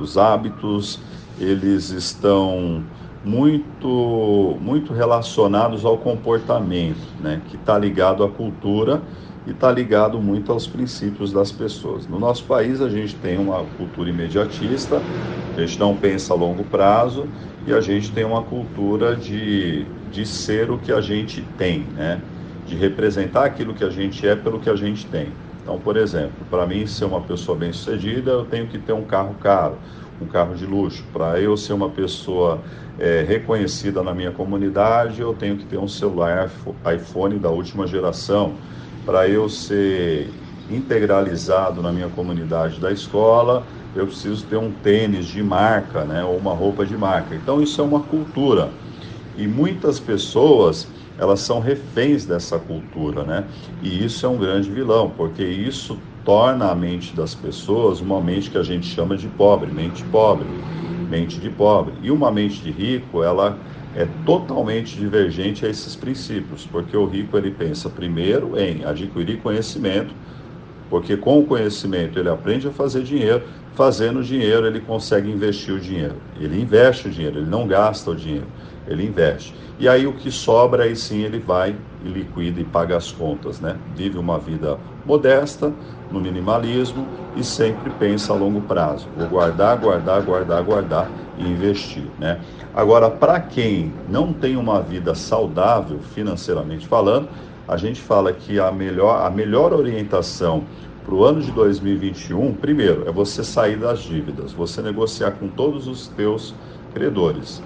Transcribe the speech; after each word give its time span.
Os 0.00 0.16
hábitos, 0.16 0.98
eles 1.38 1.90
estão 1.90 2.82
muito, 3.24 4.56
muito 4.60 4.92
relacionados 4.92 5.84
ao 5.84 5.98
comportamento, 5.98 6.96
né? 7.20 7.40
que 7.48 7.56
está 7.56 7.78
ligado 7.78 8.24
à 8.24 8.28
cultura 8.28 9.02
e 9.46 9.50
está 9.50 9.70
ligado 9.70 10.20
muito 10.20 10.52
aos 10.52 10.66
princípios 10.66 11.32
das 11.32 11.52
pessoas. 11.52 12.06
No 12.06 12.18
nosso 12.18 12.44
país, 12.44 12.80
a 12.80 12.88
gente 12.88 13.14
tem 13.16 13.38
uma 13.38 13.64
cultura 13.76 14.08
imediatista, 14.08 15.00
a 15.56 15.60
gente 15.60 15.78
não 15.78 15.96
pensa 15.96 16.32
a 16.32 16.36
longo 16.36 16.64
prazo 16.64 17.26
e 17.66 17.72
a 17.72 17.80
gente 17.80 18.10
tem 18.10 18.24
uma 18.24 18.42
cultura 18.42 19.14
de, 19.14 19.84
de 20.10 20.24
ser 20.24 20.70
o 20.70 20.78
que 20.78 20.92
a 20.92 21.00
gente 21.00 21.42
tem, 21.58 21.80
né? 21.94 22.20
de 22.66 22.76
representar 22.76 23.44
aquilo 23.44 23.74
que 23.74 23.84
a 23.84 23.90
gente 23.90 24.26
é 24.26 24.36
pelo 24.36 24.60
que 24.60 24.70
a 24.70 24.76
gente 24.76 25.04
tem. 25.06 25.28
Então, 25.62 25.80
por 25.80 25.96
exemplo, 25.96 26.46
para 26.46 26.66
mim 26.66 26.86
ser 26.86 27.04
uma 27.04 27.24
pessoa 27.24 27.56
bem-sucedida, 27.58 28.30
eu 28.30 28.46
tenho 28.46 28.68
que 28.68 28.78
ter 28.78 28.92
um 28.92 29.06
carro 29.06 29.34
caro, 29.38 29.80
um 30.18 30.26
carro 30.26 30.54
de 30.54 30.64
luxo. 30.66 31.10
Para 31.12 31.40
eu 31.40 31.56
ser 31.56 31.74
uma 31.74 31.92
pessoa 31.92 32.64
é, 32.96 33.22
reconhecida 33.22 34.02
na 34.02 34.14
minha 34.14 34.32
comunidade, 34.32 35.20
eu 35.20 35.34
tenho 35.34 35.56
que 35.58 35.66
ter 35.66 35.78
um 35.78 35.88
celular 35.88 36.50
iPhone 36.94 37.38
da 37.38 37.50
última 37.50 37.86
geração. 37.86 38.60
Para 39.04 39.28
eu 39.28 39.48
ser 39.48 40.40
integralizado 40.68 41.82
na 41.82 41.92
minha 41.92 42.08
comunidade 42.08 42.80
da 42.80 42.92
escola, 42.92 43.68
eu 43.94 44.06
preciso 44.06 44.46
ter 44.46 44.56
um 44.56 44.72
tênis 44.72 45.26
de 45.26 45.42
marca, 45.42 46.04
né, 46.04 46.24
ou 46.24 46.38
uma 46.38 46.54
roupa 46.54 46.86
de 46.86 46.96
marca. 46.96 47.34
Então 47.34 47.60
isso 47.60 47.80
é 47.80 47.84
uma 47.84 48.06
cultura. 48.06 48.78
E 49.34 49.46
muitas 49.48 50.00
pessoas 50.00 50.94
elas 51.20 51.40
são 51.40 51.60
reféns 51.60 52.26
dessa 52.26 52.58
cultura, 52.58 53.24
né? 53.24 53.50
E 53.80 54.04
isso 54.04 54.24
é 54.26 54.28
um 54.28 54.38
grande 54.38 54.70
vilão, 54.70 55.14
porque 55.14 55.44
isso 55.44 56.08
torna 56.24 56.70
a 56.70 56.74
mente 56.74 57.14
das 57.14 57.34
pessoas 57.34 58.00
uma 58.00 58.20
mente 58.22 58.50
que 58.50 58.58
a 58.58 58.62
gente 58.62 58.86
chama 58.86 59.16
de 59.16 59.28
pobre, 59.28 59.70
mente 59.70 60.04
pobre, 60.04 60.54
mente 61.06 61.40
de 61.40 61.50
pobre. 61.50 61.98
E 62.00 62.10
uma 62.10 62.30
mente 62.30 62.62
de 62.62 62.70
rico, 62.70 63.22
ela 63.22 63.62
é 63.92 64.06
totalmente 64.06 64.96
divergente 64.96 65.66
a 65.66 65.68
esses 65.68 65.96
princípios, 65.96 66.66
porque 66.66 66.96
o 66.96 67.06
rico 67.06 67.36
ele 67.36 67.50
pensa 67.50 67.90
primeiro 67.90 68.56
em 68.56 68.84
adquirir 68.84 69.42
conhecimento, 69.42 70.16
porque 70.90 71.16
com 71.16 71.38
o 71.38 71.46
conhecimento 71.46 72.18
ele 72.18 72.28
aprende 72.28 72.68
a 72.68 72.70
fazer 72.70 73.02
dinheiro, 73.04 73.44
fazendo 73.74 74.22
dinheiro 74.22 74.66
ele 74.66 74.80
consegue 74.80 75.30
investir 75.30 75.72
o 75.72 75.80
dinheiro. 75.80 76.16
Ele 76.38 76.60
investe 76.60 77.08
o 77.08 77.10
dinheiro, 77.10 77.38
ele 77.38 77.48
não 77.48 77.66
gasta 77.66 78.10
o 78.10 78.14
dinheiro 78.16 78.46
ele 78.90 79.06
investe. 79.06 79.54
E 79.78 79.88
aí 79.88 80.06
o 80.06 80.12
que 80.12 80.30
sobra, 80.30 80.84
aí 80.84 80.96
sim 80.96 81.22
ele 81.22 81.38
vai 81.38 81.74
e 82.04 82.08
liquida 82.08 82.60
e 82.60 82.64
paga 82.64 82.96
as 82.96 83.10
contas, 83.12 83.60
né? 83.60 83.76
Vive 83.94 84.18
uma 84.18 84.38
vida 84.38 84.78
modesta, 85.06 85.72
no 86.10 86.20
minimalismo 86.20 87.06
e 87.36 87.44
sempre 87.44 87.88
pensa 87.90 88.32
a 88.32 88.36
longo 88.36 88.60
prazo. 88.62 89.08
Vou 89.16 89.28
guardar, 89.28 89.76
guardar, 89.78 90.20
guardar, 90.22 90.62
guardar 90.62 91.10
e 91.38 91.44
investir, 91.44 92.04
né? 92.18 92.40
Agora, 92.74 93.08
para 93.08 93.40
quem 93.40 93.92
não 94.08 94.32
tem 94.32 94.56
uma 94.56 94.82
vida 94.82 95.14
saudável 95.14 96.00
financeiramente 96.14 96.86
falando, 96.86 97.28
a 97.70 97.76
gente 97.76 98.00
fala 98.00 98.32
que 98.32 98.58
a 98.58 98.72
melhor, 98.72 99.24
a 99.24 99.30
melhor 99.30 99.72
orientação 99.72 100.64
para 101.04 101.14
o 101.14 101.24
ano 101.24 101.40
de 101.40 101.52
2021, 101.52 102.54
primeiro, 102.54 103.08
é 103.08 103.12
você 103.12 103.44
sair 103.44 103.76
das 103.76 104.00
dívidas, 104.00 104.52
você 104.52 104.82
negociar 104.82 105.30
com 105.30 105.46
todos 105.46 105.86
os 105.86 106.08
teus 106.08 106.52
credores. 106.92 107.62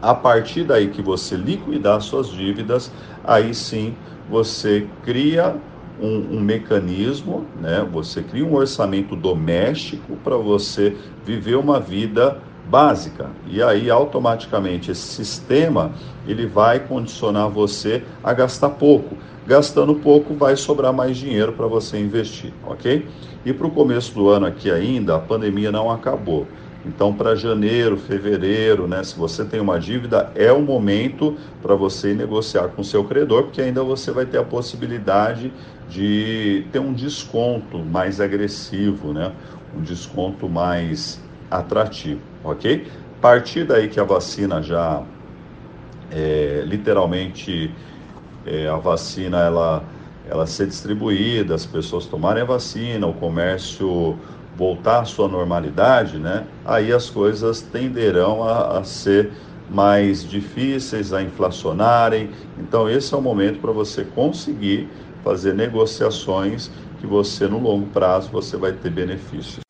A 0.00 0.14
partir 0.14 0.62
daí 0.62 0.90
que 0.90 1.02
você 1.02 1.34
liquidar 1.34 2.00
suas 2.00 2.28
dívidas, 2.28 2.92
aí 3.24 3.52
sim 3.52 3.96
você 4.30 4.86
cria 5.02 5.56
um, 6.00 6.36
um, 6.36 6.40
mecanismo, 6.40 7.44
né? 7.60 7.84
Você 7.90 8.22
cria 8.22 8.46
um 8.46 8.54
orçamento 8.54 9.16
doméstico 9.16 10.16
para 10.22 10.36
você 10.36 10.96
viver 11.24 11.56
uma 11.56 11.80
vida 11.80 12.40
básica. 12.70 13.28
E 13.46 13.60
aí 13.62 13.90
automaticamente 13.90 14.90
esse 14.90 15.02
sistema 15.02 15.92
ele 16.26 16.46
vai 16.46 16.78
condicionar 16.78 17.48
você 17.50 18.02
a 18.22 18.32
gastar 18.32 18.70
pouco. 18.70 19.16
Gastando 19.46 19.94
pouco 19.96 20.34
vai 20.34 20.54
sobrar 20.54 20.92
mais 20.92 21.16
dinheiro 21.16 21.52
para 21.52 21.66
você 21.66 21.98
investir, 21.98 22.52
ok? 22.64 23.06
E 23.44 23.52
para 23.52 23.66
o 23.66 23.70
começo 23.70 24.14
do 24.14 24.28
ano 24.28 24.46
aqui 24.46 24.70
ainda, 24.70 25.16
a 25.16 25.18
pandemia 25.18 25.72
não 25.72 25.90
acabou. 25.90 26.46
Então, 26.84 27.12
para 27.12 27.34
janeiro, 27.34 27.96
fevereiro, 27.96 28.86
né, 28.86 29.02
se 29.04 29.18
você 29.18 29.44
tem 29.44 29.60
uma 29.60 29.78
dívida, 29.78 30.30
é 30.34 30.50
o 30.50 30.62
momento 30.62 31.36
para 31.60 31.74
você 31.74 32.14
negociar 32.14 32.68
com 32.68 32.80
o 32.80 32.84
seu 32.84 33.04
credor, 33.04 33.44
porque 33.44 33.60
ainda 33.60 33.82
você 33.82 34.10
vai 34.10 34.24
ter 34.24 34.38
a 34.38 34.44
possibilidade 34.44 35.52
de 35.88 36.64
ter 36.72 36.78
um 36.78 36.92
desconto 36.92 37.78
mais 37.78 38.20
agressivo, 38.20 39.12
né, 39.12 39.32
um 39.76 39.82
desconto 39.82 40.48
mais 40.48 41.20
atrativo, 41.50 42.20
ok? 42.44 42.86
A 43.18 43.20
partir 43.20 43.64
daí 43.64 43.88
que 43.88 44.00
a 44.00 44.04
vacina 44.04 44.62
já, 44.62 45.02
é, 46.10 46.62
literalmente, 46.66 47.74
é, 48.46 48.68
a 48.68 48.76
vacina 48.76 49.40
ela, 49.40 49.82
ela 50.28 50.46
ser 50.46 50.66
distribuída, 50.66 51.54
as 51.54 51.66
pessoas 51.66 52.06
tomarem 52.06 52.42
a 52.42 52.46
vacina, 52.46 53.06
o 53.06 53.14
comércio 53.14 54.18
voltar 54.56 55.00
à 55.00 55.04
sua 55.04 55.28
normalidade, 55.28 56.18
né, 56.18 56.44
aí 56.64 56.92
as 56.92 57.08
coisas 57.08 57.62
tenderão 57.62 58.42
a, 58.42 58.78
a 58.78 58.84
ser 58.84 59.32
mais 59.70 60.28
difíceis, 60.28 61.12
a 61.12 61.22
inflacionarem. 61.22 62.30
Então, 62.58 62.90
esse 62.90 63.14
é 63.14 63.16
o 63.16 63.22
momento 63.22 63.60
para 63.60 63.70
você 63.70 64.04
conseguir 64.04 64.88
fazer 65.22 65.54
negociações 65.54 66.70
que 67.00 67.06
você, 67.06 67.46
no 67.46 67.60
longo 67.60 67.86
prazo, 67.86 68.30
você 68.30 68.56
vai 68.56 68.72
ter 68.72 68.90
benefícios. 68.90 69.69